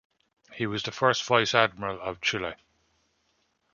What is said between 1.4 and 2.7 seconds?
Admiral of Chile.